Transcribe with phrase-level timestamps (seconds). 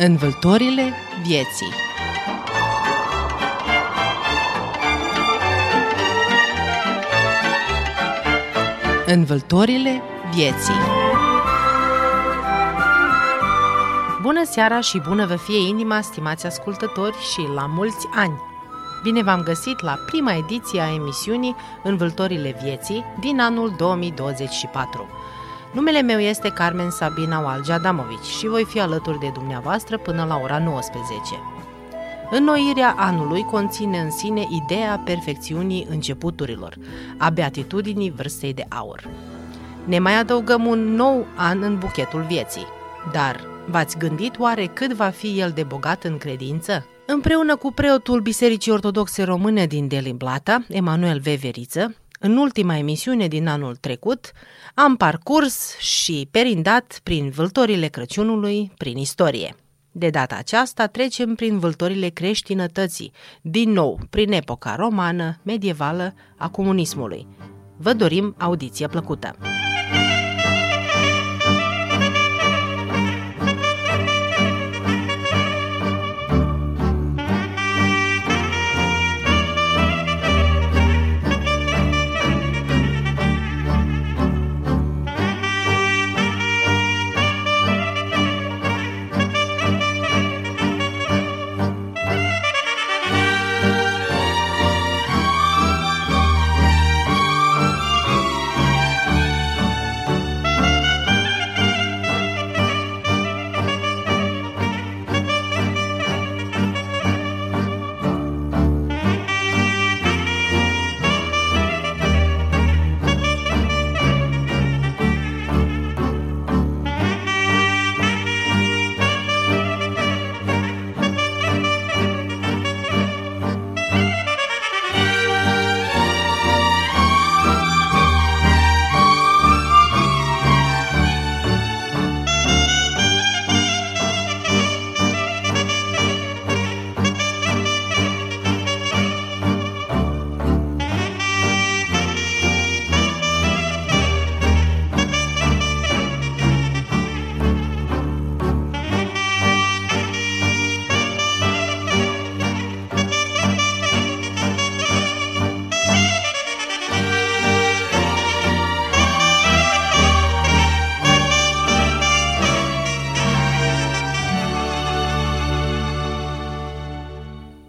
[0.00, 0.92] Învâltorile
[1.26, 1.72] vieții
[9.06, 10.02] Învâltorile
[10.34, 10.74] vieții
[14.22, 18.40] Bună seara și bună vă fie inima, stimați ascultători, și la mulți ani!
[19.02, 25.08] Bine v-am găsit la prima ediție a emisiunii Învâltorile vieții din anul 2024.
[25.72, 30.40] Numele meu este Carmen Sabina Walge Adamovici și voi fi alături de dumneavoastră până la
[30.42, 31.20] ora 19.
[32.30, 36.76] Înnoirea anului conține în sine ideea perfecțiunii începuturilor,
[37.18, 39.08] a beatitudinii vârstei de aur.
[39.84, 42.66] Ne mai adăugăm un nou an în buchetul vieții.
[43.12, 46.86] Dar v-ați gândit oare cât va fi el de bogat în credință?
[47.06, 53.76] Împreună cu preotul Bisericii Ortodoxe Române din Deliblata, Emanuel Veveriță, în ultima emisiune din anul
[53.76, 54.32] trecut,
[54.74, 59.54] am parcurs și perindat prin vâltorile Crăciunului, prin istorie.
[59.92, 67.26] De data aceasta trecem prin vâltorile creștinătății, din nou prin epoca romană, medievală, a comunismului.
[67.76, 69.36] Vă dorim audiție plăcută!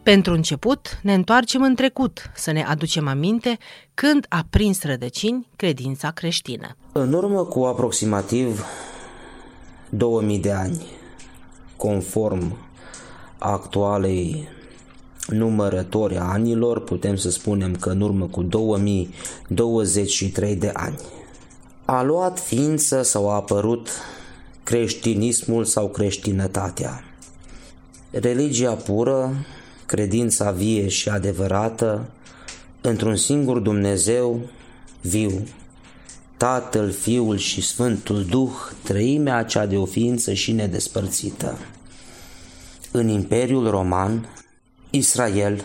[0.10, 3.58] Pentru început, ne întoarcem în trecut, să ne aducem aminte
[3.94, 6.76] când a prins rădăcini credința creștină.
[6.92, 8.66] În urmă cu aproximativ
[9.90, 10.86] 2000 de ani,
[11.76, 12.58] conform
[13.38, 14.48] actualei
[15.28, 21.00] numărători a anilor, putem să spunem că în urmă cu 2023 de ani,
[21.86, 23.90] a luat ființă sau a apărut
[24.64, 27.04] creștinismul sau creștinătatea.
[28.12, 29.34] Religia pură
[29.90, 32.10] credința vie și adevărată
[32.82, 34.50] într-un singur Dumnezeu
[35.02, 35.48] viu,
[36.38, 38.52] Tatăl, Fiul și Sfântul Duh,
[38.84, 41.58] trăimea cea de o ființă și nedespărțită.
[42.92, 44.30] În Imperiul Roman,
[44.90, 45.64] Israel,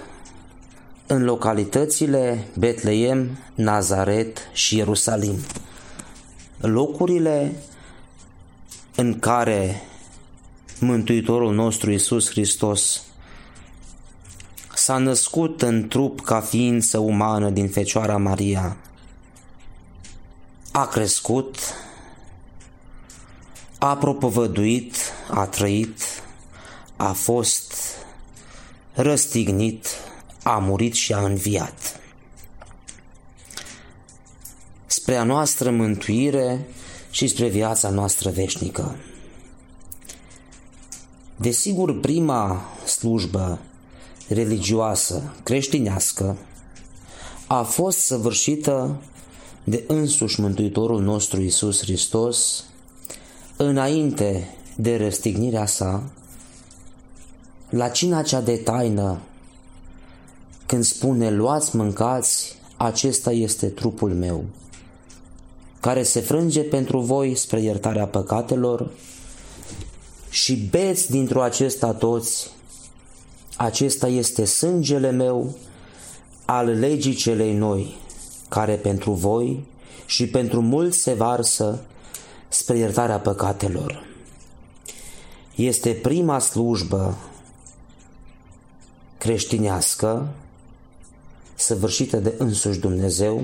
[1.06, 5.36] în localitățile Betleem, Nazaret și Ierusalim,
[6.60, 7.52] locurile
[8.96, 9.82] în care
[10.80, 13.02] Mântuitorul nostru Iisus Hristos
[14.84, 18.76] s-a născut în trup ca ființă umană din Fecioara Maria.
[20.72, 21.56] A crescut,
[23.78, 24.96] a propovăduit,
[25.30, 26.00] a trăit,
[26.96, 27.74] a fost
[28.92, 29.86] răstignit,
[30.42, 32.00] a murit și a înviat.
[34.86, 36.66] Spre a noastră mântuire
[37.10, 38.96] și spre viața noastră veșnică.
[41.36, 43.58] Desigur, prima slujbă
[44.28, 46.36] religioasă creștinească
[47.46, 48.96] a fost săvârșită
[49.64, 52.64] de însuși Mântuitorul nostru Isus Hristos
[53.56, 56.02] înainte de răstignirea sa
[57.68, 59.20] la cina cea de taină
[60.66, 64.44] când spune luați, mâncați, acesta este trupul meu
[65.80, 68.90] care se frânge pentru voi spre iertarea păcatelor
[70.30, 72.50] și beți dintr-o acesta toți
[73.56, 75.56] acesta este sângele meu
[76.44, 77.96] al legii celei noi,
[78.48, 79.66] care pentru voi
[80.06, 81.80] și pentru mulți se varsă
[82.48, 84.06] spre iertarea păcatelor.
[85.54, 87.16] este prima slujbă
[89.18, 90.28] creștinească
[91.54, 93.42] săvârșită de însuși Dumnezeu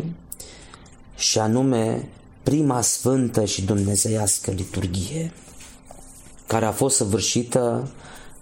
[1.17, 2.09] și anume
[2.43, 5.33] prima sfântă și dumnezeiască liturghie
[6.47, 7.91] care a fost săvârșită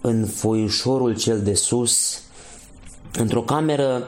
[0.01, 2.21] în foiușorul cel de sus,
[3.13, 4.07] într-o cameră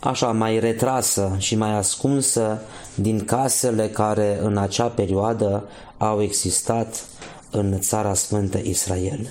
[0.00, 2.60] așa mai retrasă și mai ascunsă
[2.94, 5.64] din casele care în acea perioadă
[5.98, 7.04] au existat
[7.50, 9.28] în Țara Sfântă Israel.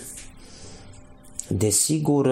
[1.48, 2.30] Desigur,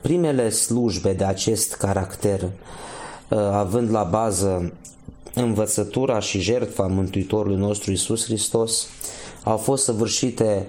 [0.00, 2.48] primele slujbe de acest caracter,
[3.52, 4.72] având la bază
[5.34, 8.86] învățătura și jertfa Mântuitorului nostru Isus Hristos,
[9.42, 10.66] au fost săvârșite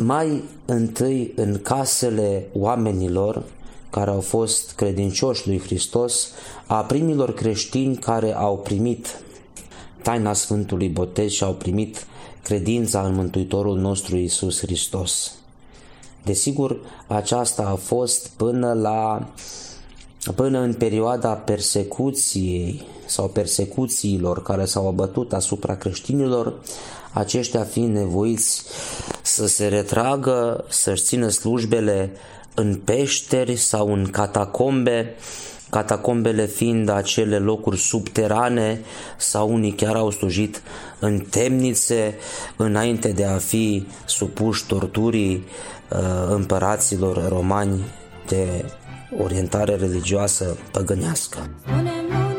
[0.00, 3.42] mai întâi în casele oamenilor
[3.90, 6.28] care au fost credincioși lui Hristos,
[6.66, 9.20] a primilor creștini care au primit
[10.02, 12.06] taina Sfântului Botez și au primit
[12.42, 15.34] credința în Mântuitorul nostru Isus Hristos.
[16.24, 16.76] Desigur,
[17.06, 19.28] aceasta a fost până la
[20.34, 26.54] până în perioada persecuției sau persecuțiilor care s-au abătut asupra creștinilor,
[27.12, 28.62] aceștia fiind nevoiți
[29.22, 32.12] să se retragă, să-și țină slujbele
[32.54, 35.14] în peșteri sau în catacombe,
[35.70, 38.80] catacombele fiind acele locuri subterane
[39.16, 40.62] sau unii chiar au slujit
[40.98, 42.14] în temnițe
[42.56, 45.44] înainte de a fi supuși torturii
[45.90, 45.98] uh,
[46.28, 47.80] împăraților romani
[48.26, 48.64] de
[49.18, 51.50] orientare religioasă păgânească.
[51.62, 52.29] Spune-mi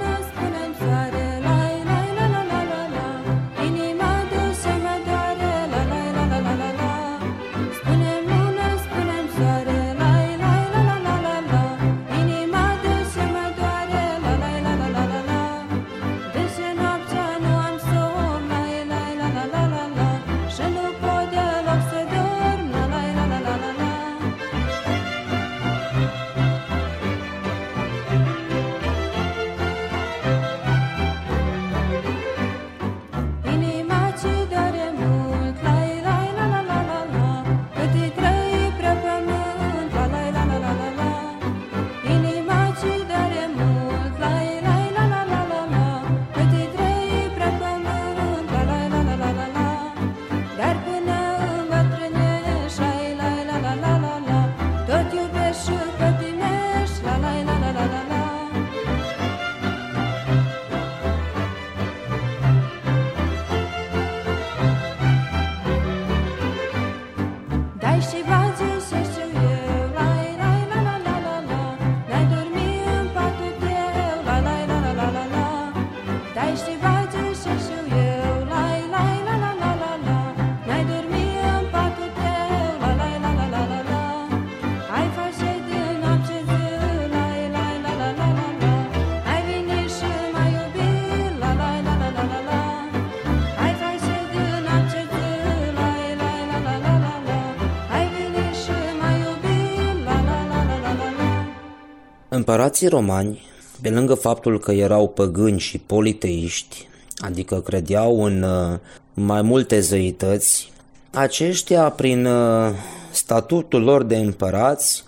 [102.34, 103.42] Împărații romani,
[103.82, 108.80] pe lângă faptul că erau păgâni și politeiști, adică credeau în uh,
[109.14, 110.72] mai multe zeități,
[111.14, 112.72] aceștia, prin uh,
[113.12, 115.04] statutul lor de împărați,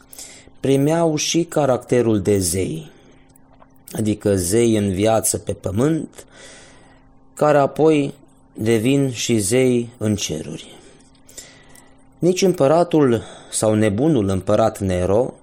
[0.60, 2.92] primeau și caracterul de zei,
[3.92, 6.26] adică zei în viață pe pământ,
[7.34, 8.14] care apoi
[8.54, 10.78] devin și zei în ceruri.
[12.20, 15.34] Nici împăratul sau nebunul împărat Nero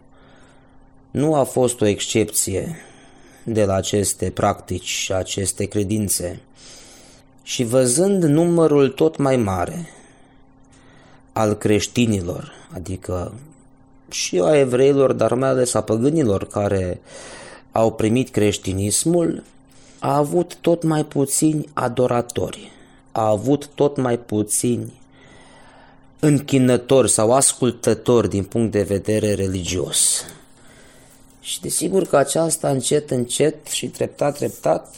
[1.11, 2.77] nu a fost o excepție
[3.45, 6.41] de la aceste practici și aceste credințe.
[7.43, 9.89] Și văzând numărul tot mai mare
[11.33, 13.33] al creștinilor, adică
[14.11, 17.01] și a evreilor, dar mai ales a păgânilor care
[17.73, 19.43] au primit creștinismul,
[19.99, 22.71] a avut tot mai puțini adoratori,
[23.13, 24.93] a avut tot mai puțini
[26.19, 30.25] închinători sau ascultători din punct de vedere religios.
[31.41, 34.95] Și desigur că aceasta încet, încet și treptat, treptat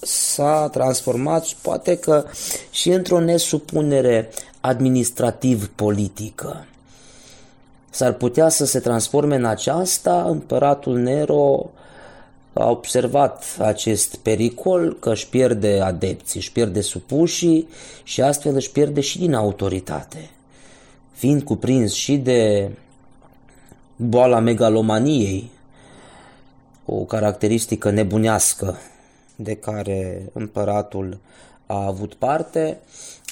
[0.00, 2.24] s-a transformat și poate că
[2.70, 4.28] și într-o nesupunere
[4.60, 6.66] administrativ-politică.
[7.90, 11.70] S-ar putea să se transforme în aceasta, împăratul Nero
[12.52, 17.68] a observat acest pericol că își pierde adepții, își pierde supușii
[18.02, 20.30] și astfel își pierde și din autoritate.
[21.12, 22.70] Fiind cuprins și de
[23.96, 25.50] boala megalomaniei,
[26.92, 28.78] o caracteristică nebunească
[29.36, 31.18] de care împăratul
[31.66, 32.80] a avut parte,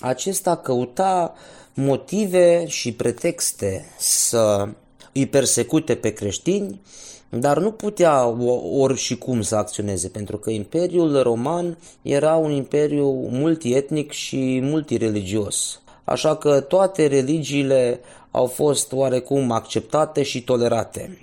[0.00, 1.34] acesta căuta
[1.74, 4.68] motive și pretexte să
[5.12, 6.80] îi persecute pe creștini,
[7.28, 8.26] dar nu putea
[8.72, 15.80] ori și cum să acționeze, pentru că Imperiul Roman era un imperiu multietnic și multireligios.
[16.04, 18.00] Așa că toate religiile
[18.30, 21.18] au fost oarecum acceptate și tolerate.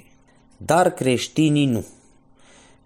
[0.58, 1.86] Dar creștinii nu.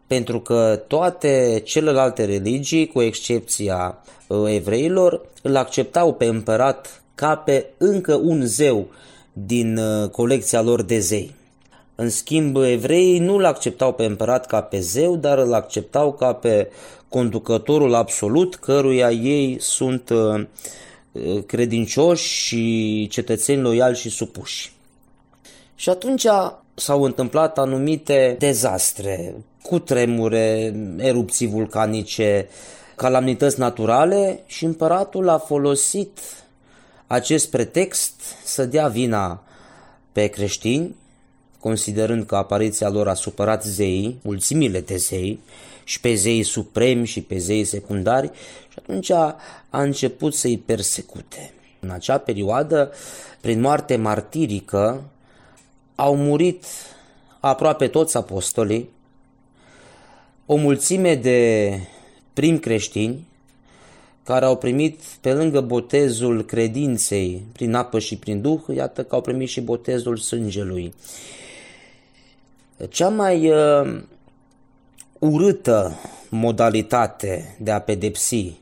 [0.09, 3.97] Pentru că toate celelalte religii, cu excepția
[4.27, 8.87] uh, evreilor, îl acceptau pe împărat ca pe încă un zeu
[9.33, 11.35] din uh, colecția lor de zei.
[11.95, 16.33] În schimb, evreii nu îl acceptau pe împărat ca pe zeu, dar îl acceptau ca
[16.33, 16.69] pe
[17.09, 20.45] conducătorul absolut, căruia ei sunt uh,
[21.45, 24.73] credincioși și cetățeni loiali și supuși.
[25.75, 26.25] Și atunci
[26.73, 29.35] s-au întâmplat anumite dezastre,
[29.69, 32.47] cu tremure, erupții vulcanice,
[32.95, 36.19] calamități naturale și împăratul a folosit
[37.07, 39.43] acest pretext să dea vina
[40.11, 40.95] pe creștini,
[41.59, 45.39] considerând că apariția lor a supărat zeii, mulțimile de zei,
[45.83, 48.31] și pe zeii supremi și pe zeii secundari
[48.69, 49.35] și atunci a,
[49.69, 51.53] a început să-i persecute.
[51.79, 52.91] În acea perioadă,
[53.41, 55.03] prin moarte martirică,
[55.95, 56.65] au murit
[57.39, 58.89] aproape toți apostolii,
[60.51, 61.69] o mulțime de
[62.33, 63.27] prim creștini
[64.23, 69.21] care au primit pe lângă botezul credinței prin apă și prin duh, iată că au
[69.21, 70.93] primit și botezul sângelui.
[72.89, 74.01] Cea mai uh,
[75.19, 78.53] urâtă modalitate de a pedepsi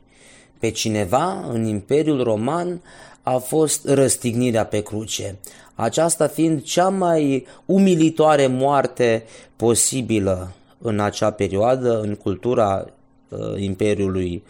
[0.58, 2.82] pe cineva în Imperiul Roman
[3.22, 5.38] a fost răstignirea pe cruce.
[5.74, 9.24] Aceasta fiind cea mai umilitoare moarte
[9.56, 12.86] posibilă în acea perioadă în cultura
[13.28, 14.42] uh, Imperiului,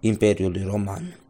[0.00, 1.20] Imperiului Roman.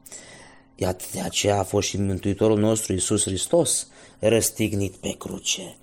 [0.75, 3.87] Iată de aceea a fost și Mântuitorul nostru Iisus Hristos
[4.19, 5.77] răstignit pe cruce,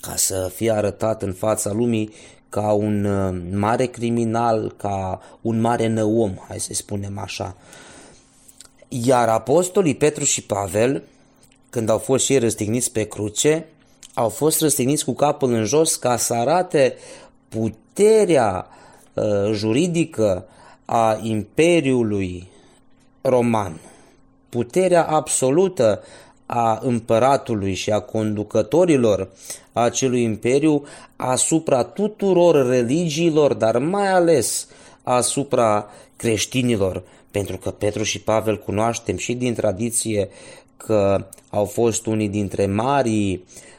[0.00, 2.12] ca să fie arătat în fața lumii
[2.48, 7.56] ca un uh, mare criminal, ca un mare năom, hai să spunem așa.
[8.88, 11.02] Iar apostolii Petru și Pavel,
[11.70, 13.66] când au fost și ei răstigniți pe cruce,
[14.14, 16.94] au fost răstigniți cu capul în jos ca să arate
[17.48, 18.66] puterea
[19.14, 20.44] uh, juridică
[20.84, 22.48] a Imperiului
[23.20, 23.80] Roman,
[24.48, 26.02] puterea absolută
[26.46, 29.28] a împăratului și a conducătorilor
[29.72, 30.84] acelui imperiu
[31.16, 34.68] asupra tuturor religiilor, dar mai ales
[35.02, 40.28] asupra creștinilor, pentru că Petru și Pavel cunoaștem și din tradiție
[40.76, 43.77] că au fost unii dintre marii uh,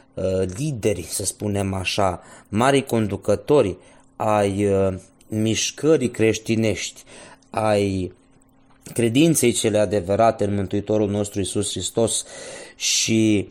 [0.57, 3.77] lideri, să spunem așa, mari conducători
[4.15, 4.93] ai uh,
[5.27, 7.03] mișcării creștinești,
[7.49, 8.13] ai
[8.93, 12.25] credinței cele adevărate în Mântuitorul nostru Isus Hristos
[12.75, 13.49] și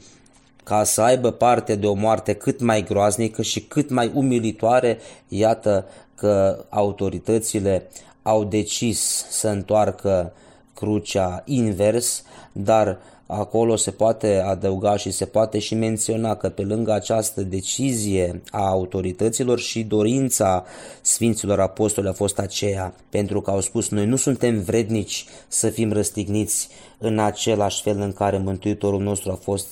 [0.65, 4.99] ca să aibă parte de o moarte cât mai groaznică și cât mai umilitoare,
[5.29, 7.89] iată că autoritățile
[8.23, 10.33] au decis să întoarcă
[10.75, 12.23] crucea invers,
[12.53, 12.99] dar
[13.31, 18.67] acolo se poate adăuga și se poate și menționa că pe lângă această decizie a
[18.67, 20.65] autorităților și dorința
[21.01, 25.93] Sfinților Apostoli a fost aceea, pentru că au spus noi nu suntem vrednici să fim
[25.93, 26.69] răstigniți
[26.99, 29.69] în același fel în care Mântuitorul nostru a fost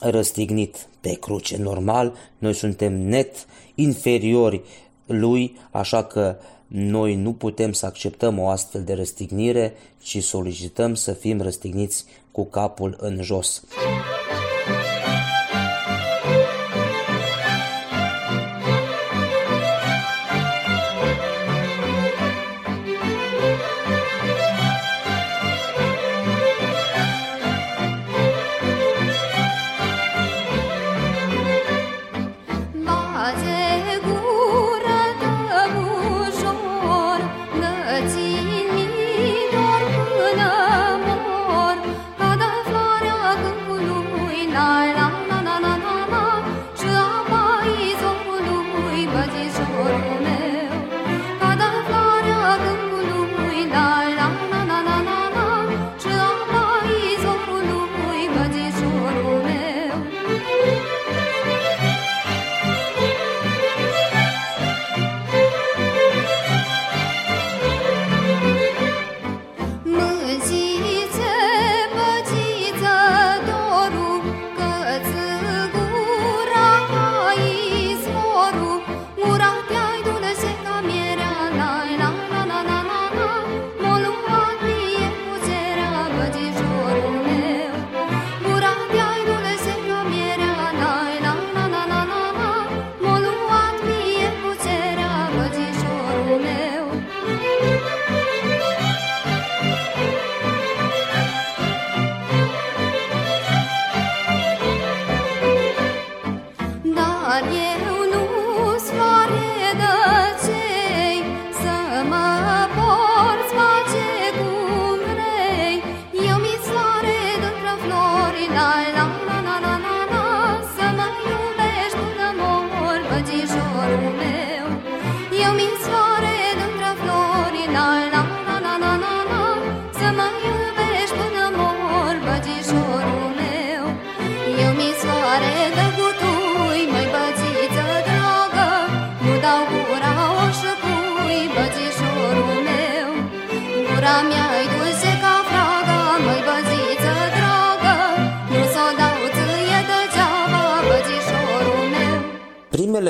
[0.00, 1.56] răstignit pe cruce.
[1.56, 4.62] Normal, noi suntem net inferiori
[5.06, 6.36] lui, așa că
[6.72, 9.72] noi nu putem să acceptăm o astfel de răstignire,
[10.02, 13.62] ci solicităm să fim răstigniți cu capul în jos.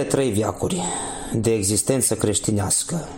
[0.01, 0.83] Primele trei viacuri
[1.35, 3.09] de existență creștinească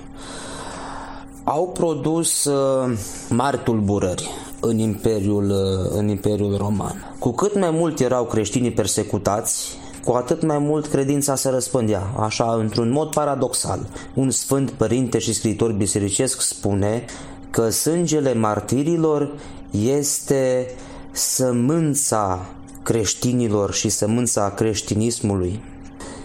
[1.45, 2.99] au produs uh,
[3.29, 7.15] mari tulburări în Imperiul, uh, în Imperiul Roman.
[7.19, 12.55] Cu cât mai mult erau creștinii persecutați, cu atât mai mult credința se răspândea, așa
[12.55, 13.87] într-un mod paradoxal.
[14.15, 17.05] Un sfânt părinte și scriitor bisericesc spune
[17.51, 19.33] că sângele martirilor
[19.71, 20.71] este
[21.11, 22.47] sămânța
[22.83, 25.72] creștinilor și sămânța creștinismului.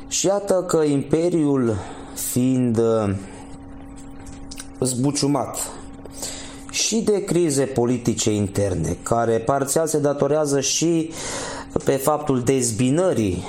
[0.07, 1.75] Și iată că imperiul
[2.13, 3.15] fiind uh,
[4.79, 5.57] zbuciumat
[6.71, 11.11] și de crize politice interne, care parțial se datorează și
[11.83, 13.43] pe faptul dezbinării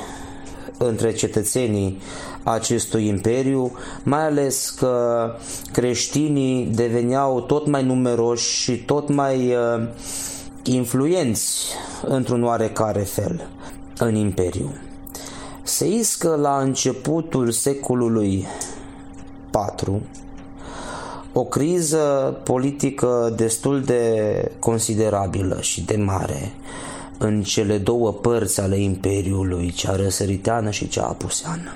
[0.79, 2.01] între cetățenii
[2.43, 3.73] acestui imperiu,
[4.03, 5.25] mai ales că
[5.73, 9.89] creștinii deveneau tot mai numeroși și tot mai uh,
[10.63, 11.67] influenți
[12.07, 13.49] într-un oarecare fel
[13.99, 14.88] în imperiu.
[15.79, 18.47] Se iscă la începutul secolului
[19.51, 20.03] 4
[21.33, 26.53] o criză politică destul de considerabilă și de mare
[27.19, 31.73] în cele două părți ale Imperiului, cea răsăriteană și cea apuseană.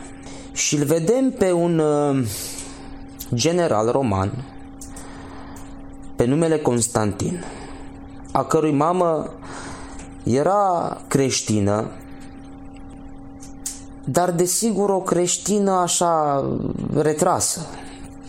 [0.53, 2.27] Și îl vedem pe un uh,
[3.35, 4.45] general roman
[6.17, 7.45] pe numele Constantin,
[8.33, 9.33] a cărui mamă
[10.23, 11.91] era creștină,
[14.05, 16.45] dar desigur o creștină așa
[16.95, 17.61] retrasă,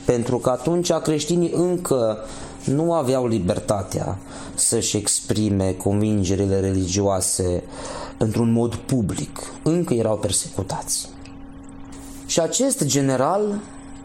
[0.06, 2.18] pentru că atunci creștinii încă
[2.66, 4.18] nu aveau libertatea
[4.56, 7.64] să-și exprime convingerile religioase
[8.18, 11.10] într-un mod public, încă erau persecutați.
[12.26, 13.60] Și acest general,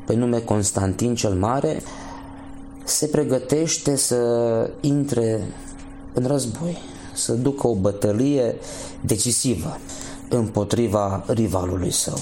[0.06, 1.82] pe nume Constantin cel Mare,
[2.84, 4.16] se pregătește să
[4.80, 5.46] intre
[6.12, 6.78] în război,
[7.14, 8.54] să ducă o bătălie
[9.00, 9.78] decisivă
[10.28, 12.18] împotriva rivalului său.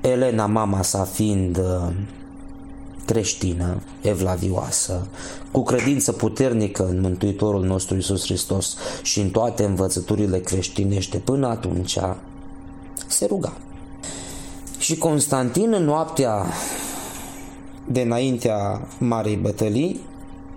[0.00, 1.92] Elena, mama sa fiind uh,
[3.04, 5.06] creștină, evlavioasă,
[5.50, 11.98] cu credință puternică în Mântuitorul nostru Isus Hristos și în toate învățăturile creștinește până atunci,
[13.06, 13.52] se ruga.
[14.78, 16.46] Și Constantin în noaptea
[17.86, 20.00] de înaintea Marei Bătălii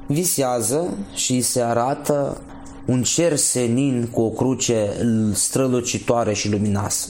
[0.06, 2.42] visează și se arată
[2.86, 4.90] un cer senin cu o cruce
[5.34, 6.60] strălucitoare și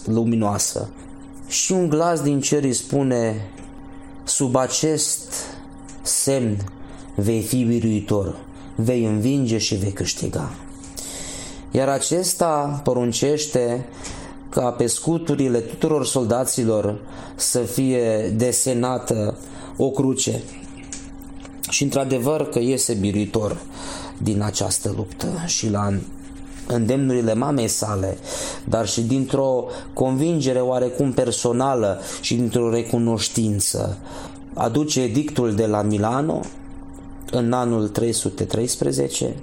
[0.06, 0.90] luminoasă.
[1.48, 3.50] Și un glas din cer îi spune,
[4.24, 5.34] sub acest
[6.02, 6.58] semn
[7.16, 8.36] vei fi biruitor,
[8.76, 10.54] vei învinge și vei câștiga.
[11.72, 13.86] Iar acesta poruncește
[14.50, 17.00] ca pe scuturile tuturor soldaților
[17.36, 19.38] să fie desenată
[19.78, 20.42] o cruce.
[21.70, 23.58] Și într-adevăr că iese biruitor
[24.18, 25.94] din această luptă și la
[26.68, 28.18] îndemnurile mamei sale,
[28.64, 33.98] dar și dintr-o convingere oarecum personală și dintr-o recunoștință.
[34.54, 36.40] Aduce edictul de la Milano
[37.32, 39.36] în anul 313,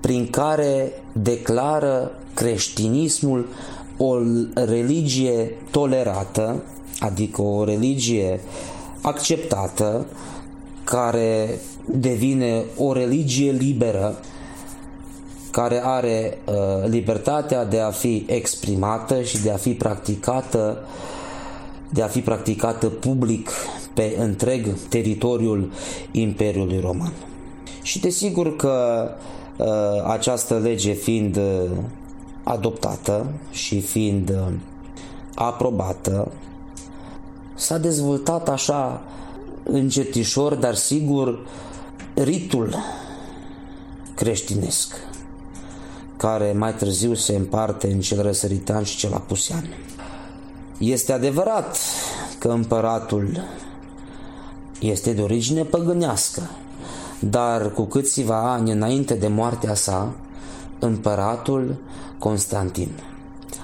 [0.00, 3.48] prin care declară creștinismul
[3.96, 4.16] o
[4.54, 6.62] religie tolerată,
[6.98, 8.40] adică o religie
[9.00, 10.06] acceptată,
[10.94, 14.18] care devine o religie liberă,
[15.50, 16.54] care are uh,
[16.88, 20.78] libertatea de a fi exprimată și de a fi practicată
[21.88, 23.50] de a fi practicată public
[23.94, 25.72] pe întreg teritoriul
[26.10, 27.12] Imperiului Roman.
[27.82, 29.08] Și desigur că
[29.56, 29.66] uh,
[30.06, 31.70] această lege fiind uh,
[32.42, 34.52] adoptată și fiind uh,
[35.34, 36.32] aprobată,
[37.54, 39.02] s-a dezvoltat așa
[39.64, 41.46] încetișor, dar sigur,
[42.14, 42.74] ritul
[44.14, 44.94] creștinesc,
[46.16, 49.68] care mai târziu se împarte în cel răsăritan și cel apusean.
[50.78, 51.78] Este adevărat
[52.38, 53.42] că împăratul
[54.80, 56.50] este de origine păgânească,
[57.18, 60.14] dar cu câțiva ani înainte de moartea sa,
[60.78, 61.76] împăratul
[62.18, 62.90] Constantin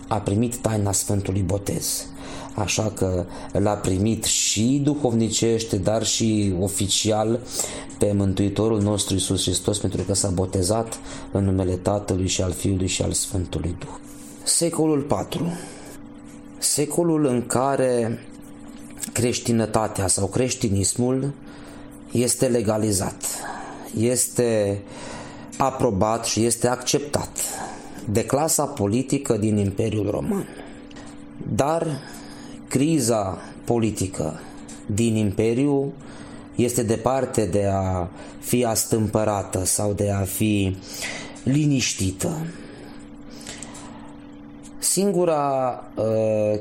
[0.08, 2.06] a primit taina Sfântului Botez.
[2.54, 7.40] Așa că l-a primit și duhovnicește, dar și oficial
[7.98, 10.98] pe Mântuitorul nostru Isus Hristos pentru că s-a botezat
[11.32, 13.88] în numele Tatălui și al Fiului și al Sfântului Duh.
[14.42, 15.52] Secolul 4
[16.58, 18.18] Secolul în care
[19.12, 21.32] creștinătatea sau creștinismul
[22.12, 23.24] este legalizat,
[23.96, 24.82] este
[25.56, 27.38] aprobat și este acceptat
[28.12, 30.46] de clasa politică din Imperiul Roman.
[31.54, 32.00] Dar
[32.70, 34.40] criza politică
[34.86, 35.92] din Imperiu
[36.54, 40.76] este departe de a fi astâmpărată sau de a fi
[41.42, 42.46] liniștită.
[44.78, 46.04] Singura uh,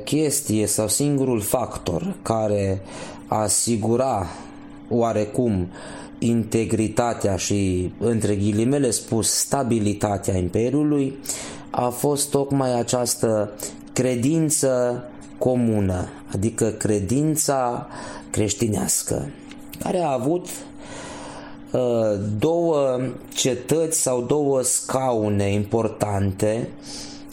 [0.04, 2.80] chestie sau singurul factor care
[3.26, 4.26] asigura
[4.88, 5.68] oarecum
[6.18, 11.18] integritatea și, între ghilimele spus, stabilitatea Imperiului
[11.70, 13.50] a fost tocmai această
[13.92, 15.04] credință
[15.40, 17.86] comună, adică credința
[18.30, 19.28] creștinească,
[19.78, 20.46] care a avut
[21.70, 21.80] uh,
[22.38, 23.00] două
[23.34, 26.68] cetăți sau două scaune importante,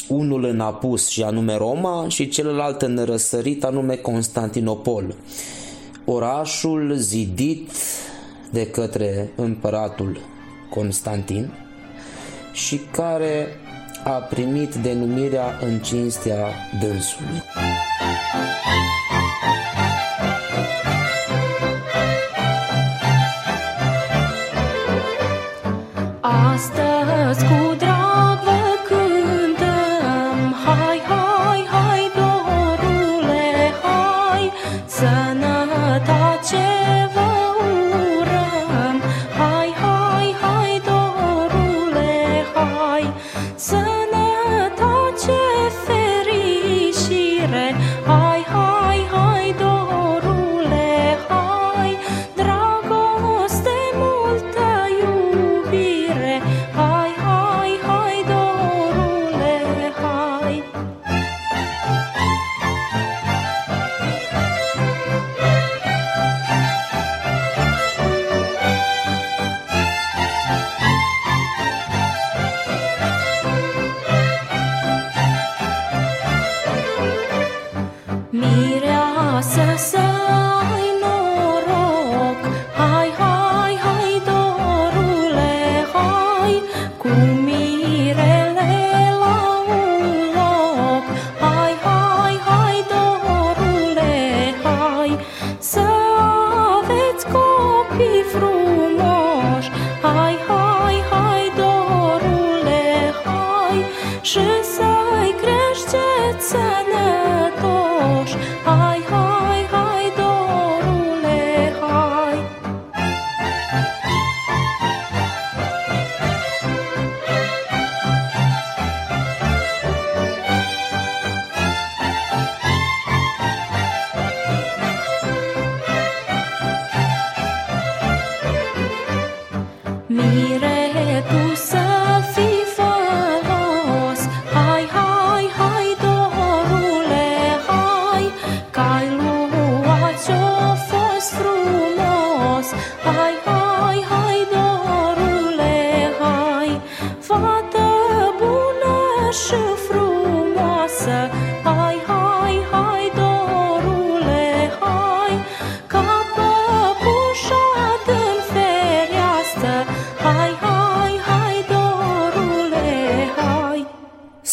[0.07, 5.15] unul în apus și anume Roma și celălalt în răsărit anume Constantinopol.
[6.05, 7.71] Orașul zidit
[8.51, 10.19] de către împăratul
[10.69, 11.53] Constantin
[12.53, 13.47] și care
[14.07, 16.47] a primit denumirea în cinstea
[16.81, 17.43] dânsului.
[26.21, 27.66] Astăzi cu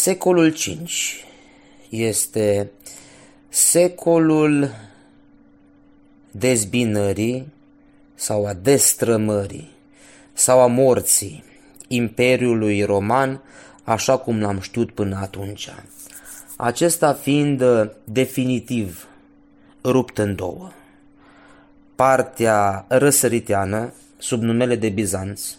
[0.05, 0.89] Secolul V
[1.89, 2.71] este
[3.49, 4.71] secolul
[6.31, 7.53] dezbinării
[8.15, 9.71] sau a destrămării
[10.33, 11.45] sau a morții
[11.89, 13.43] Imperiului Roman
[13.85, 15.69] așa cum l-am știut până atunci.
[16.57, 19.09] Acesta fiind uh, definitiv
[19.85, 20.71] rupt în două.
[21.95, 25.55] Partea răsăriteană, sub numele de Bizanț,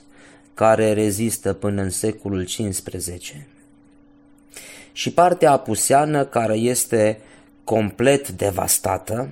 [0.53, 2.83] care rezistă până în secolul XV,
[4.95, 7.19] și partea apuseană care este
[7.63, 9.29] complet devastată,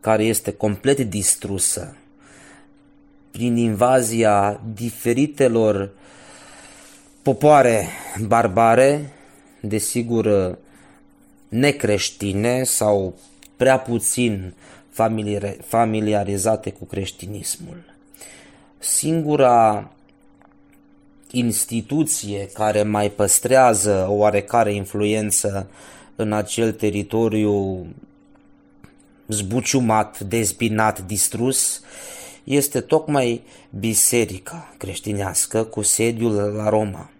[0.00, 1.96] care este complet distrusă
[3.30, 5.90] prin invazia diferitelor
[7.22, 7.88] popoare
[8.26, 9.12] barbare,
[9.60, 10.58] desigur
[11.48, 13.18] necreștine sau
[13.56, 14.54] prea puțin
[14.90, 17.94] familiare- familiarizate cu creștinismul.
[18.78, 19.90] Singura
[21.30, 25.68] instituție care mai păstrează o oarecare influență
[26.16, 27.86] în acel teritoriu
[29.28, 31.80] zbuciumat, dezbinat, distrus,
[32.44, 33.42] este tocmai
[33.78, 37.10] biserica creștinească cu sediul la Roma,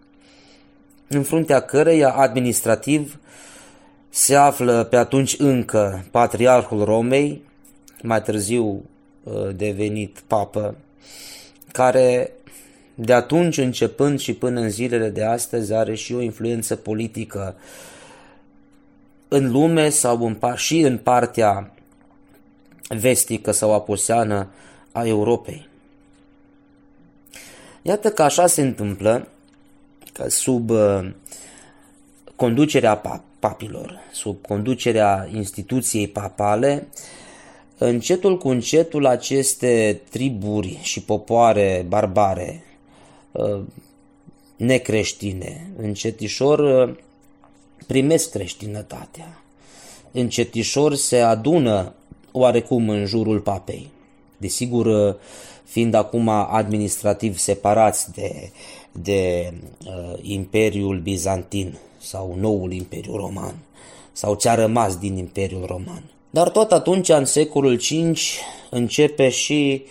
[1.08, 3.18] în fruntea căreia administrativ
[4.08, 7.42] se află pe atunci încă patriarhul Romei,
[8.02, 8.84] mai târziu
[9.22, 10.76] uh, devenit papă,
[11.72, 12.32] care
[12.98, 17.54] de atunci începând și până în zilele de astăzi are și o influență politică
[19.28, 21.70] în lume sau în, par- și în partea
[22.88, 24.48] vestică sau aposeană
[24.92, 25.68] a Europei.
[27.82, 29.28] Iată că așa se întâmplă
[30.12, 31.10] că sub uh,
[32.36, 33.02] conducerea
[33.38, 36.86] papilor, sub conducerea instituției papale,
[37.78, 42.65] încetul cu încetul aceste triburi și popoare barbare uh,
[44.56, 46.94] necreștine, încetișor uh,
[47.86, 49.42] primesc creștinătatea.
[50.12, 51.94] Încetișor se adună
[52.32, 53.90] oarecum în jurul papei.
[54.36, 55.16] Desigur,
[55.64, 58.50] fiind acum administrativ separați de,
[58.92, 59.52] de
[59.86, 63.54] uh, Imperiul Bizantin sau noul Imperiu Roman
[64.12, 66.02] sau ce a rămas din Imperiul Roman.
[66.30, 68.16] Dar tot atunci, în secolul V,
[68.70, 69.84] începe și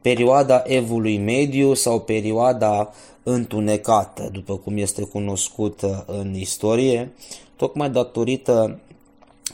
[0.00, 7.12] perioada Evului Mediu sau perioada întunecată, după cum este cunoscută în istorie,
[7.56, 8.80] tocmai datorită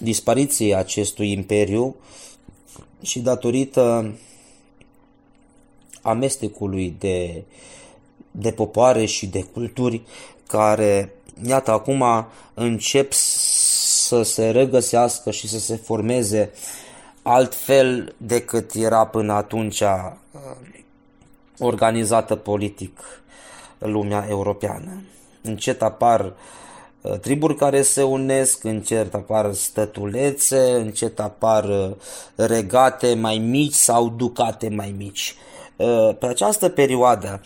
[0.00, 1.96] dispariției acestui imperiu
[3.02, 4.14] și datorită
[6.02, 7.42] amestecului de,
[8.30, 10.02] de popoare și de culturi
[10.46, 11.12] care,
[11.46, 12.04] iată, acum
[12.54, 16.50] încep să se regăsească și să se formeze
[17.28, 20.12] altfel decât era până atunci uh,
[21.58, 23.00] organizată politic
[23.78, 25.02] lumea europeană.
[25.42, 26.32] Încet apar
[27.00, 31.90] uh, triburi care se unesc, încet apar stătulețe, încet apar uh,
[32.34, 35.34] regate mai mici sau ducate mai mici.
[36.18, 37.40] Pe această perioadă,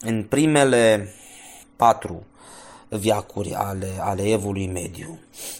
[0.00, 1.14] în primele
[1.76, 2.22] patru
[2.88, 5.18] viacuri ale, ale evului mediu.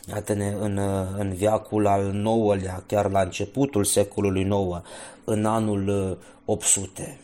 [0.09, 0.79] Iată-ne în,
[1.19, 4.83] în viacul al nouălea, chiar la începutul secolului nouă,
[5.25, 7.19] în anul 800,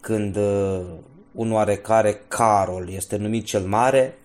[0.00, 0.36] când
[1.32, 4.18] un oarecare Carol este numit cel mare,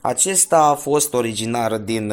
[0.00, 2.12] acesta a fost originar din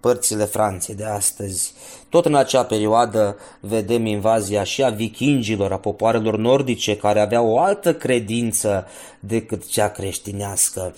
[0.00, 1.72] părțile Franței de astăzi.
[2.08, 7.58] Tot în acea perioadă vedem invazia și a vikingilor, a popoarelor nordice, care aveau o
[7.58, 8.86] altă credință
[9.20, 10.94] decât cea creștinească,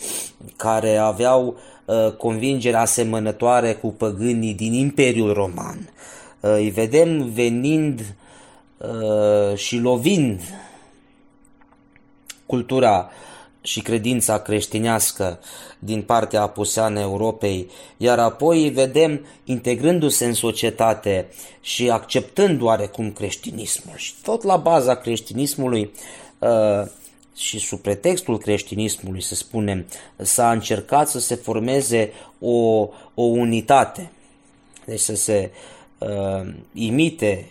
[0.57, 5.91] care aveau uh, convingere asemănătoare cu păgânii din Imperiul Roman.
[6.41, 8.15] Uh, îi vedem venind
[8.77, 10.41] uh, și lovind
[12.47, 13.11] cultura
[13.63, 15.41] și credința creștinească
[15.79, 21.29] din partea apuseană Europei, iar apoi vedem integrându-se în societate
[21.61, 23.97] și acceptând oarecum creștinismul.
[23.97, 25.93] Și tot la baza creștinismului
[26.39, 26.87] uh,
[27.37, 34.11] și sub pretextul creștinismului, să spunem, s-a încercat să se formeze o, o unitate,
[34.85, 35.51] deci să se
[35.99, 37.47] uh, imite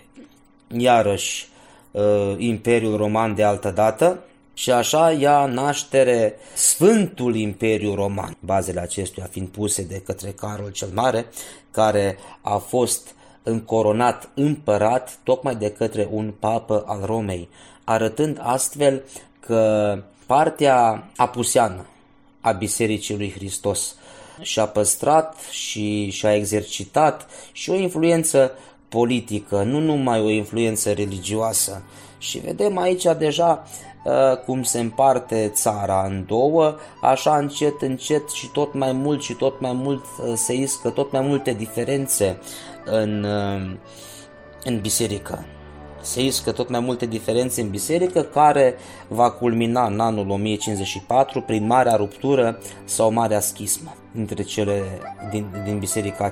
[0.77, 1.47] iarăși
[1.91, 9.27] uh, Imperiul Roman de altă dată, și așa ia naștere Sfântul Imperiu Roman, bazele acestuia
[9.31, 11.25] fiind puse de către Carol cel Mare,
[11.71, 17.49] care a fost încoronat împărat tocmai de către un papă al Romei,
[17.83, 19.03] arătând astfel
[19.39, 21.85] că partea apuseană
[22.41, 23.95] a Bisericii lui Hristos
[24.41, 28.51] și-a păstrat și și-a exercitat și o influență
[28.89, 31.81] politică, nu numai o influență religioasă.
[32.17, 33.90] Și vedem aici deja Uh,
[34.45, 39.59] cum se împarte țara în două, așa încet, încet și tot mai mult și tot
[39.59, 42.39] mai mult uh, se iscă tot mai multe diferențe
[42.85, 43.77] în, uh,
[44.63, 45.45] în biserică.
[46.01, 48.75] Se iscă tot mai multe diferențe în biserică care
[49.07, 54.83] va culmina în anul 1054 prin marea ruptură sau marea schismă dintre cele
[55.31, 56.31] din, din biserica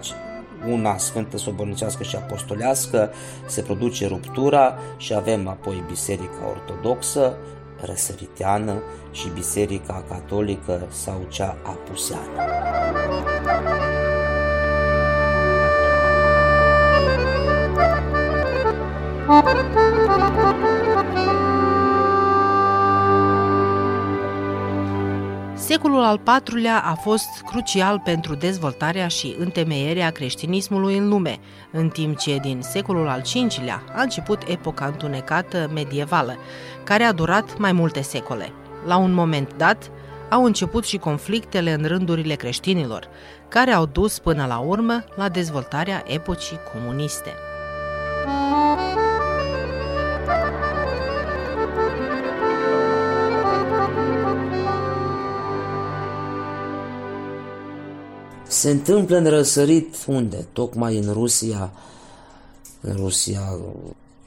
[0.67, 3.11] una sfântă sobărnicească și apostolească,
[3.45, 7.37] se produce ruptura și avem apoi Biserica Ortodoxă,
[7.81, 12.39] răsăriteană și Biserica Catolică sau cea apuseană.
[25.69, 31.37] Secolul al IV-lea a fost crucial pentru dezvoltarea și întemeierea creștinismului în lume,
[31.71, 36.37] în timp ce din secolul al V-lea a început epoca întunecată medievală,
[36.83, 38.51] care a durat mai multe secole.
[38.85, 39.91] La un moment dat,
[40.29, 43.07] au început și conflictele în rândurile creștinilor,
[43.47, 47.33] care au dus până la urmă la dezvoltarea epocii comuniste.
[58.59, 60.45] Se întâmplă în răsărit unde?
[60.53, 61.71] Tocmai în Rusia,
[62.81, 63.59] în Rusia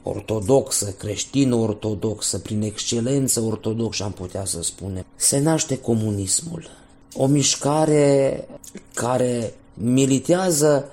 [0.03, 6.69] ortodoxă, creștin-ortodoxă, prin excelență ortodoxă am putea să spunem, se naște comunismul.
[7.15, 8.47] O mișcare
[8.93, 10.85] care militează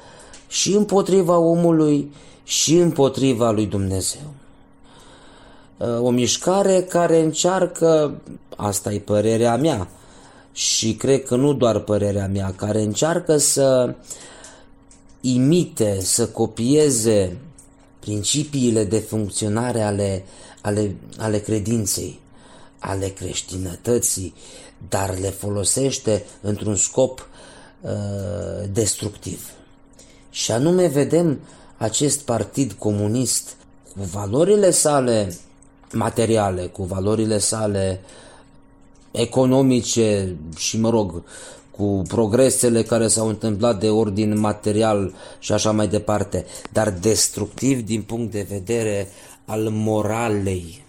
[0.49, 2.13] și împotriva omului
[2.45, 4.33] și împotriva lui Dumnezeu.
[6.01, 8.21] O mișcare care încearcă,
[8.57, 9.89] asta e părerea mea,
[10.53, 13.95] și cred că nu doar părerea mea, care încearcă să
[15.21, 17.37] imite, să copieze
[17.99, 20.25] principiile de funcționare ale,
[20.61, 22.21] ale, ale credinței,
[22.79, 24.35] ale creștinătății,
[24.89, 27.29] dar le folosește într-un scop
[27.81, 27.91] uh,
[28.73, 29.51] destructiv.
[30.31, 31.41] Și anume vedem
[31.77, 33.57] acest partid comunist
[33.93, 35.37] cu valorile sale
[35.93, 38.01] materiale, cu valorile sale
[39.11, 41.23] economice și, mă rog,
[41.71, 48.03] cu progresele care s-au întâmplat de ordin material și așa mai departe, dar destructiv din
[48.03, 49.09] punct de vedere
[49.45, 50.83] al moralei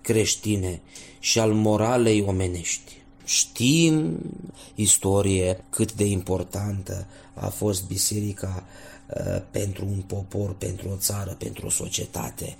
[0.00, 0.80] creștine
[1.18, 2.96] și al moralei omenești.
[3.24, 4.18] Știm
[4.74, 11.66] istorie cât de importantă a fost biserica uh, pentru un popor, pentru o țară, pentru
[11.66, 12.56] o societate,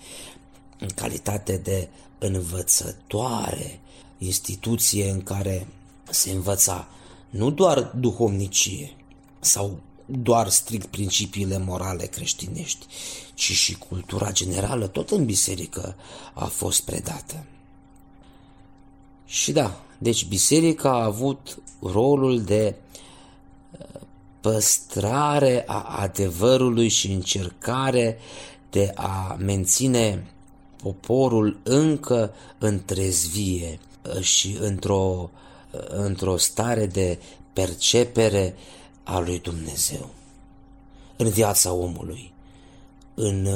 [0.78, 3.78] în calitate de învățătoare,
[4.18, 5.66] instituție în care
[6.10, 6.88] se învăța
[7.30, 8.96] nu doar duhovnicie
[9.40, 12.86] sau doar strict principiile morale creștinești,
[13.34, 15.96] ci și cultura generală, tot în biserică,
[16.34, 17.44] a fost predată.
[19.24, 22.74] Și da, deci biserica a avut rolul de
[23.72, 24.00] uh,
[24.40, 28.18] păstrare a adevărului și încercare
[28.70, 30.30] de a menține
[30.82, 33.87] poporul încă în trezvie uh,
[34.20, 35.30] și într-o,
[35.72, 37.18] uh, într-o stare de
[37.52, 38.54] percepere
[39.02, 40.08] a lui Dumnezeu
[41.16, 42.32] în viața omului,
[43.14, 43.48] în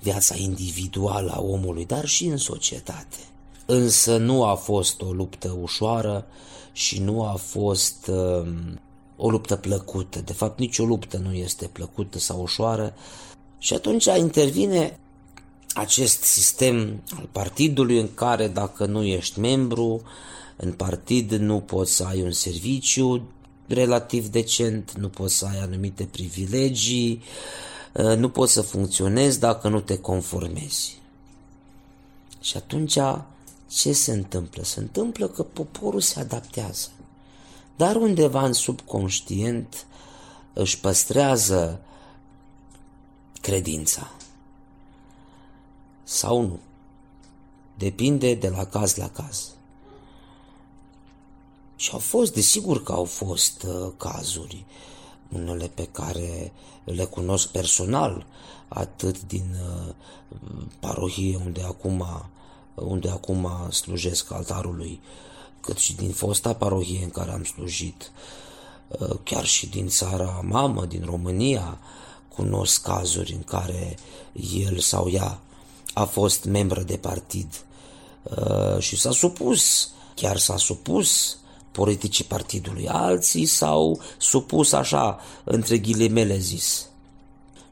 [0.00, 3.16] viața individuală a omului, dar și în societate.
[3.66, 6.26] Însă nu a fost o luptă ușoară
[6.72, 8.48] și nu a fost uh,
[9.16, 10.20] o luptă plăcută.
[10.20, 12.94] De fapt, nicio luptă nu este plăcută sau ușoară.
[13.58, 14.98] Și atunci intervine
[15.78, 20.02] acest sistem al partidului în care dacă nu ești membru
[20.56, 23.22] în partid nu poți să ai un serviciu
[23.66, 27.22] relativ decent, nu poți să ai anumite privilegii,
[27.92, 31.00] uh, nu poți să funcționezi dacă nu te conformezi.
[32.40, 32.98] Și atunci
[33.70, 34.62] ce se întâmplă?
[34.62, 36.88] Se întâmplă că poporul se adaptează.
[37.76, 39.86] Dar undeva în subconștient
[40.52, 41.80] își păstrează
[43.40, 44.10] credința.
[46.08, 46.58] Sau nu.
[47.74, 49.50] Depinde de la caz la caz.
[51.76, 54.64] Și au fost, desigur că au fost uh, cazuri,
[55.28, 56.52] unele pe care
[56.84, 58.26] le cunosc personal,
[58.68, 59.94] atât din uh,
[60.80, 62.04] parohie unde acum
[62.74, 65.00] unde acum slujesc altarului,
[65.60, 68.10] cât și din fosta parohie în care am slujit,
[68.88, 71.78] uh, chiar și din țara mamă, din România,
[72.28, 73.98] cunosc cazuri în care
[74.54, 75.40] el sau ea
[75.92, 77.64] a fost membră de partid
[78.22, 81.38] uh, și s-a supus, chiar s-a supus
[81.72, 82.88] politicii partidului.
[82.88, 86.86] Alții s-au supus așa, între ghilimele zis.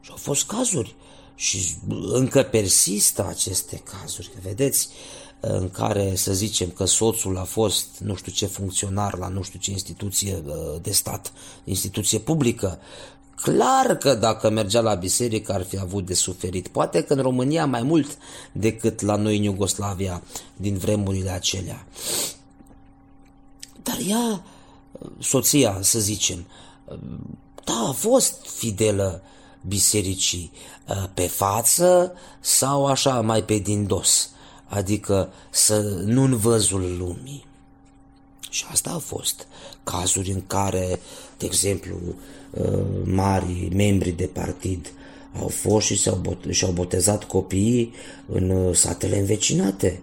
[0.01, 0.95] Și au fost cazuri
[1.35, 1.75] și
[2.11, 4.89] încă persistă aceste cazuri, că vedeți,
[5.39, 9.59] în care să zicem că soțul a fost nu știu ce funcționar la nu știu
[9.59, 12.79] ce instituție uh, de stat, instituție publică,
[13.41, 16.67] clar că dacă mergea la biserică ar fi avut de suferit.
[16.67, 18.17] Poate că în România mai mult
[18.51, 20.23] decât la noi în Iugoslavia
[20.55, 21.85] din vremurile acelea.
[23.83, 24.43] Dar ea,
[25.19, 26.47] soția, să zicem,
[27.63, 29.21] da, a fost fidelă
[29.67, 30.51] bisericii
[30.87, 34.29] uh, pe față sau așa mai pe din dos,
[34.65, 37.45] adică să nu în văzul lumii.
[38.49, 39.47] Și asta a fost
[39.83, 40.99] cazuri în care,
[41.37, 42.15] de exemplu, uh,
[43.03, 44.91] mari membri de partid
[45.41, 47.93] au fost și și-au, bot- și-au botezat copiii
[48.25, 49.99] în uh, satele învecinate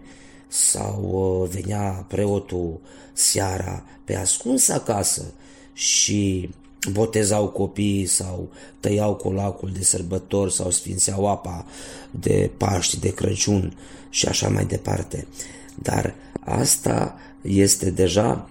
[0.48, 2.80] sau venea preotul
[3.12, 5.32] seara pe ascuns acasă
[5.72, 6.50] și
[6.92, 8.48] botezau copiii sau
[8.80, 11.66] tăiau colacul de sărbători sau sfințeau apa
[12.10, 13.76] de Paști, de Crăciun
[14.10, 15.26] și așa mai departe.
[15.74, 18.48] Dar asta este deja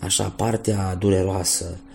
[0.00, 1.85] așa partea dureroasă, uh,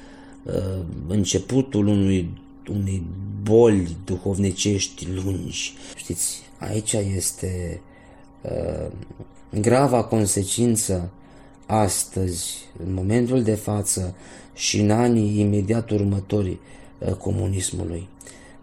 [1.08, 2.30] începutul unui,
[2.70, 3.04] unei
[3.44, 5.74] boli duhovnicești lungi.
[5.96, 7.82] Știți, aici este
[8.42, 8.92] uh,
[9.60, 11.10] grava consecință
[11.66, 14.16] astăzi, în momentul de față
[14.54, 16.58] și în anii imediat următori
[16.98, 18.08] uh, comunismului,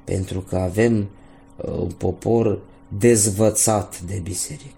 [0.04, 1.08] pentru că avem
[1.56, 2.58] uh, un popor
[2.98, 4.72] dezvățat de biserică.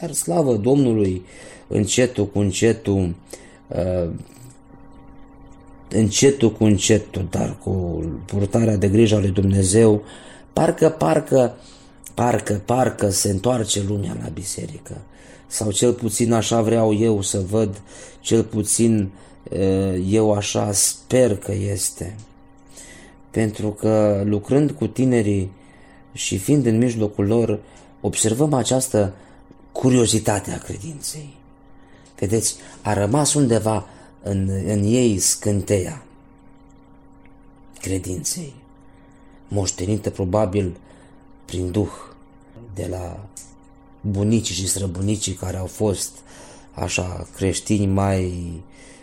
[0.00, 1.22] Dar slavă Domnului,
[1.68, 3.14] încetul cu încetul,
[3.68, 4.10] uh,
[5.92, 10.02] încetul cu încetul, dar cu purtarea de grijă a lui Dumnezeu,
[10.52, 11.56] parcă, parcă,
[12.14, 14.96] parcă, parcă se întoarce lumea la biserică.
[15.46, 17.80] Sau cel puțin așa vreau eu să văd,
[18.20, 19.10] cel puțin
[20.06, 22.16] eu așa sper că este.
[23.30, 25.52] Pentru că lucrând cu tinerii
[26.12, 27.58] și fiind în mijlocul lor,
[28.00, 29.12] observăm această
[29.72, 31.34] curiozitate a credinței.
[32.18, 33.86] Vedeți, a rămas undeva
[34.22, 36.04] în, în ei scânteia
[37.80, 38.54] credinței,
[39.48, 40.76] moștenită probabil
[41.44, 41.92] prin Duh
[42.74, 43.26] de la
[44.00, 46.10] bunicii și străbunicii care au fost
[46.74, 48.52] așa creștini mai,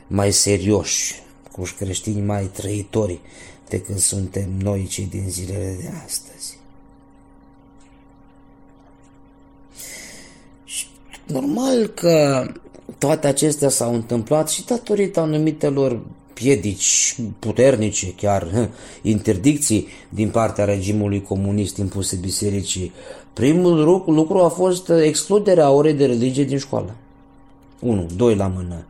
[0.08, 3.20] mai serioși, cu creștini mai trăitori
[3.70, 6.58] decât suntem noi cei din zilele de astăzi.
[10.64, 10.86] Și
[11.26, 12.46] normal că
[12.98, 16.00] toate acestea s-au întâmplat și datorită anumitelor
[16.34, 18.70] piedici puternice, chiar
[19.02, 22.92] interdicții din partea regimului comunist impuse bisericii.
[23.34, 26.96] Primul lucru a fost excluderea orei de religie din școală.
[27.80, 28.08] 1.
[28.16, 28.86] Doi la mână.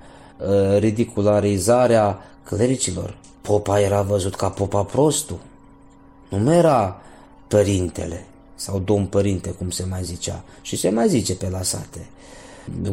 [0.50, 3.18] Ă, ridicularizarea clericilor.
[3.42, 5.40] Popa era văzut ca popa prostul.
[6.30, 7.02] Nu era
[7.48, 8.26] părintele
[8.56, 10.44] sau domn părinte, cum se mai zicea.
[10.62, 12.08] Și se mai zice pe la sate.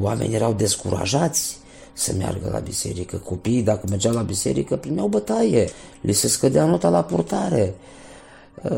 [0.01, 1.59] Oamenii erau descurajați
[1.93, 3.17] să meargă la biserică.
[3.17, 5.69] Copiii, dacă mergeau la biserică, primeau bătaie,
[6.01, 7.75] li se scădea nota la purtare,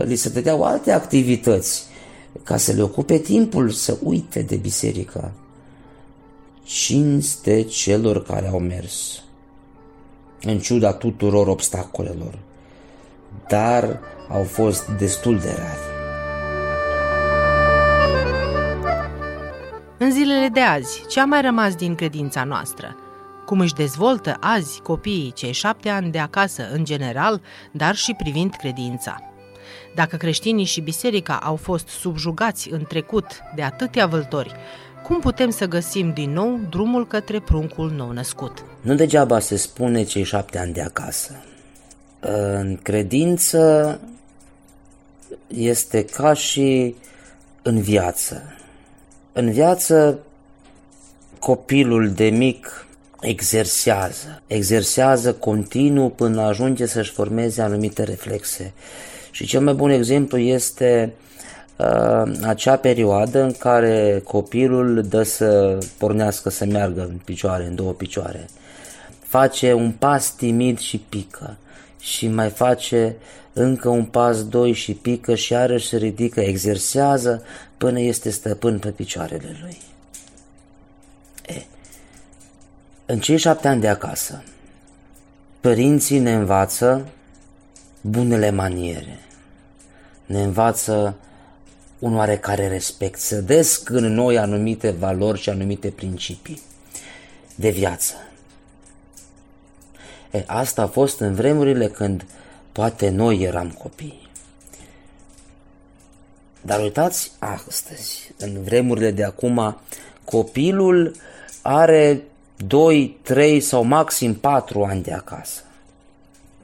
[0.04, 1.84] li se dădeau alte activități
[2.42, 5.32] ca să le ocupe timpul să uite de biserică.
[6.64, 9.22] Cinste celor care au mers,
[10.42, 12.38] în ciuda tuturor obstacolelor,
[13.48, 15.95] dar au fost destul de rari.
[19.98, 22.96] În zilele de azi, ce a mai rămas din credința noastră?
[23.46, 27.40] Cum își dezvoltă azi copiii cei șapte ani de acasă în general,
[27.72, 29.20] dar și privind credința?
[29.94, 34.54] Dacă creștinii și biserica au fost subjugați în trecut de atâtea vâltori,
[35.02, 38.64] cum putem să găsim din nou drumul către pruncul nou născut?
[38.80, 41.44] Nu degeaba se spune cei șapte ani de acasă.
[42.20, 44.00] În credință
[45.46, 46.94] este ca și
[47.62, 48.55] în viață.
[49.38, 50.18] În viață,
[51.38, 52.86] copilul de mic
[53.20, 58.72] exersează, exersează continuu până ajunge să-și formeze anumite reflexe.
[59.30, 61.12] Și cel mai bun exemplu este
[61.76, 67.92] uh, acea perioadă în care copilul dă să pornească să meargă în picioare, în două
[67.92, 68.46] picioare.
[69.18, 71.56] Face un pas timid și pică
[72.06, 73.16] și mai face
[73.52, 77.42] încă un pas, doi și pică și iarăși se ridică, exersează
[77.76, 79.78] până este stăpân pe picioarele lui.
[81.46, 81.62] E,
[83.06, 84.42] în cei șapte ani de acasă,
[85.60, 87.08] părinții ne învață
[88.00, 89.18] bunele maniere,
[90.26, 91.16] ne învață
[91.98, 96.60] un oarecare respect, să desc în noi anumite valori și anumite principii
[97.54, 98.14] de viață.
[100.36, 102.24] E, asta a fost în vremurile când
[102.72, 104.28] poate noi eram copii.
[106.60, 109.80] Dar uitați astăzi, în vremurile de acum,
[110.24, 111.14] copilul
[111.62, 112.22] are
[112.66, 115.60] 2, 3 sau maxim 4 ani de acasă.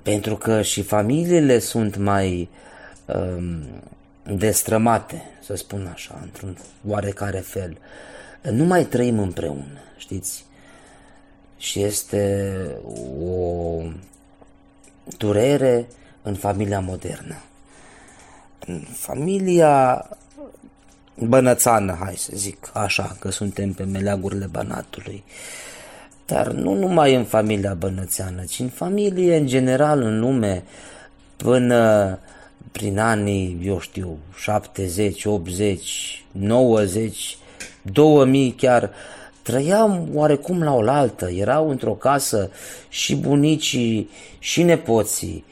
[0.03, 2.49] Pentru că și familiile sunt mai
[3.07, 3.63] um,
[4.37, 6.57] destrămate, să spun așa, într-un
[6.89, 7.79] oarecare fel.
[8.51, 10.45] Nu mai trăim împreună, știți?
[11.63, 12.65] Și este
[13.25, 13.83] o
[15.17, 15.87] durere
[16.23, 17.37] în familia modernă.
[18.67, 20.09] În familia
[21.15, 25.25] bănățană, hai să zic așa, că suntem pe meleagurile Banatului.
[26.27, 30.65] Dar nu numai în familia bănățeană, ci în familie în general în lume,
[31.37, 32.19] până
[32.73, 37.37] prin anii, eu știu, 70, 80, 90,
[37.83, 38.91] 2000 chiar,
[39.43, 42.51] trăiam oarecum la oaltă, erau într-o casă
[42.89, 45.45] și bunicii și nepoții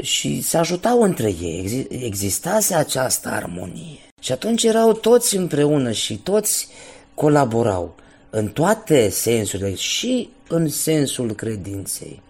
[0.00, 3.98] și se ajutau între ei, existase această armonie.
[4.20, 6.68] Și atunci erau toți împreună și toți
[7.14, 7.94] colaborau
[8.30, 12.22] în toate sensurile și în sensul credinței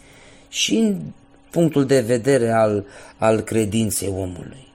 [0.48, 1.00] și în
[1.50, 2.84] punctul de vedere al,
[3.16, 4.66] al credinței omului.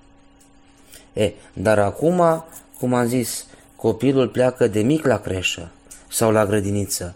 [1.14, 2.46] E, dar acum,
[2.80, 5.72] cum am zis, copilul pleacă de mic la creșă
[6.10, 7.16] sau la grădiniță,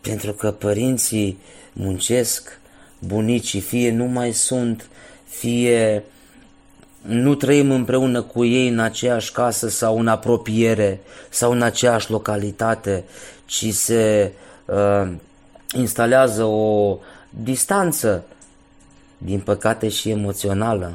[0.00, 1.38] pentru că părinții
[1.72, 2.58] muncesc,
[2.98, 4.88] bunicii fie nu mai sunt,
[5.24, 6.04] fie
[7.00, 13.04] nu trăim împreună cu ei în aceeași casă sau în apropiere sau în aceeași localitate,
[13.44, 14.32] ci se
[14.64, 15.12] uh,
[15.74, 16.98] instalează o
[17.30, 18.24] distanță
[19.18, 20.94] din păcate și emoțională,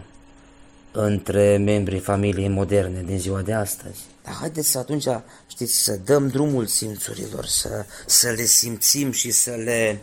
[0.91, 4.10] între membrii familiei moderne din ziua de astăzi.
[4.23, 5.05] Dar haideți atunci,
[5.47, 10.01] știți, să dăm drumul simțurilor, să, să le simțim și să le,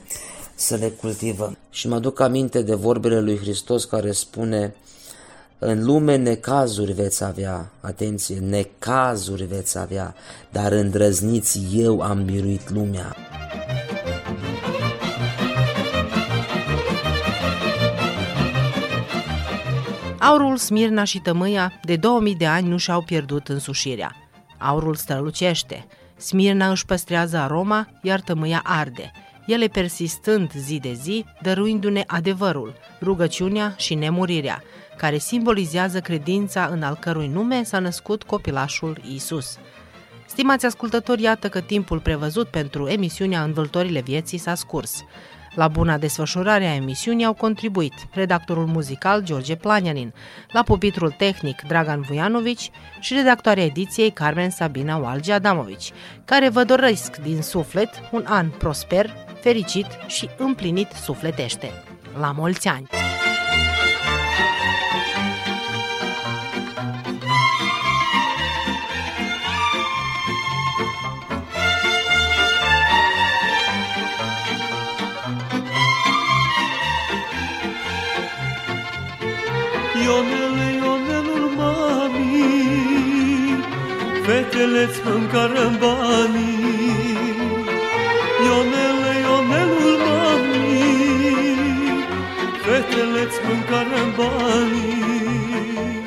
[0.54, 1.56] să le cultivăm.
[1.70, 4.74] Și mă aduc aminte de vorbele lui Hristos care spune
[5.58, 10.14] în lume necazuri veți avea, atenție, necazuri veți avea,
[10.52, 13.16] dar îndrăzniți eu am biruit lumea.
[20.28, 24.16] Aurul, Smirna și Tămâia de 2000 de ani nu și-au pierdut însușirea.
[24.58, 29.10] Aurul strălucește, Smirna își păstrează aroma, iar Tămâia arde,
[29.46, 34.62] ele persistând zi de zi, dăruindu-ne adevărul, rugăciunea și nemurirea,
[34.96, 39.58] care simbolizează credința în al cărui nume s-a născut copilașul Isus.
[40.26, 45.04] Stimați ascultători, iată că timpul prevăzut pentru emisiunea Învâltorile vieții s-a scurs.
[45.58, 50.12] La buna desfășurare a emisiunii au contribuit redactorul muzical George Planianin,
[50.52, 55.92] la pupitrul tehnic Dragan Vujanovici și redactoarea ediției Carmen Sabina Walgi Adamovici,
[56.24, 61.72] care vă doresc din suflet un an prosper, fericit și împlinit sufletește.
[62.20, 62.88] La mulți ani!
[84.58, 87.18] Fetele-ți mâncară banii
[88.44, 90.88] Ionele, Ionelul mami
[92.64, 96.02] Fetele-ți mâncară banii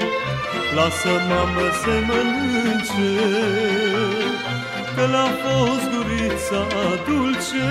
[0.75, 3.13] Lasă mamă să-i mănânce
[4.95, 6.61] Că l-a fost gurița
[7.05, 7.69] dulce.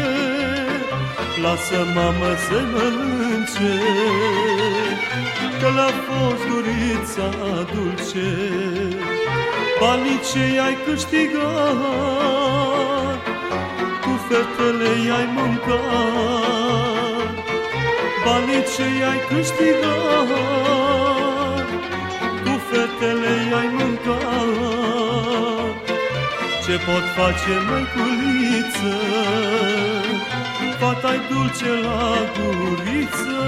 [1.43, 3.75] Lasă mamă să-i mănânce
[5.61, 7.29] Că l-a fost gurița
[7.75, 8.29] dulce
[9.81, 11.41] Banii ce ai câștigat
[14.03, 17.35] Cu fetele i-ai mâncat.
[18.25, 20.29] Banii ce ai câștigat
[22.45, 24.29] Cu fetele i-ai mâncat.
[26.65, 28.95] Ce pot face măiculiță
[30.81, 33.43] Fata-i dulce la guriță.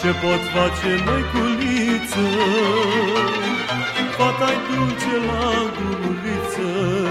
[0.00, 2.26] Ce pot face măiculiță
[4.18, 7.07] Fata-i dulce la guriță